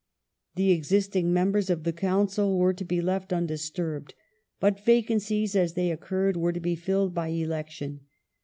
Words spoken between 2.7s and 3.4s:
to be left